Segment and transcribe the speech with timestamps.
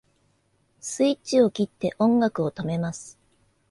[0.79, 3.19] スイッチを切って音楽を止めます